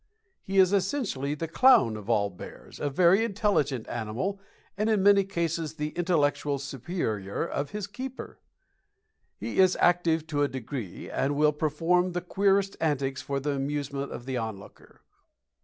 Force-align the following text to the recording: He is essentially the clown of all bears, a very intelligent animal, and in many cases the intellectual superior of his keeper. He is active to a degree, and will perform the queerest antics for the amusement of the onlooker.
He 0.41 0.57
is 0.57 0.73
essentially 0.73 1.35
the 1.35 1.47
clown 1.47 1.95
of 1.95 2.09
all 2.09 2.31
bears, 2.31 2.79
a 2.79 2.89
very 2.89 3.23
intelligent 3.23 3.87
animal, 3.87 4.39
and 4.75 4.89
in 4.89 5.03
many 5.03 5.23
cases 5.23 5.75
the 5.75 5.89
intellectual 5.89 6.57
superior 6.57 7.45
of 7.45 7.69
his 7.69 7.85
keeper. 7.85 8.39
He 9.37 9.59
is 9.59 9.77
active 9.79 10.25
to 10.33 10.41
a 10.41 10.47
degree, 10.47 11.07
and 11.07 11.35
will 11.35 11.53
perform 11.53 12.13
the 12.13 12.21
queerest 12.21 12.75
antics 12.81 13.21
for 13.21 13.39
the 13.39 13.51
amusement 13.51 14.11
of 14.11 14.25
the 14.25 14.37
onlooker. 14.37 15.03